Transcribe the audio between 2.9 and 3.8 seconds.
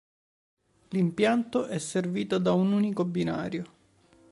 binario.